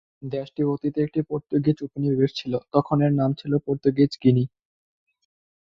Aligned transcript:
দেশটি 0.31 0.61
অতীতে 0.65 0.99
একটি 1.03 1.19
পর্তুগিজ 1.29 1.77
উপনিবেশ 1.87 2.31
ছিল; 2.35 2.53
তখন 2.73 2.97
এর 3.01 3.13
নাম 3.13 3.31
ছিল 3.33 3.51
পর্তুগিজ 3.67 4.11
গিনি। 4.23 4.43